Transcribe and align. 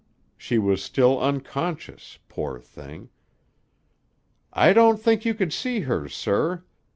She 0.35 0.57
was 0.57 0.83
still 0.83 1.19
unconscious; 1.19 2.17
poor 2.27 2.59
thing! 2.59 3.09
"I 4.51 4.73
don't 4.73 4.99
think 4.99 5.25
you 5.25 5.35
could 5.35 5.53
see 5.53 5.81
her, 5.81 6.09
sir. 6.09 6.63